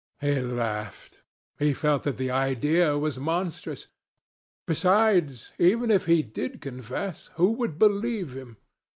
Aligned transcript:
He 0.19 0.39
laughed. 0.41 1.21
He 1.59 1.73
felt 1.75 2.01
that 2.05 2.17
the 2.17 2.31
idea 2.31 2.97
was 2.97 3.19
monstrous. 3.19 3.85
Besides, 4.65 5.51
even 5.59 5.91
if 5.91 6.07
he 6.07 6.23
did 6.23 6.59
confess, 6.59 7.29
who 7.35 7.51
would 7.51 7.77
believe 7.77 8.33
him? 8.35 8.57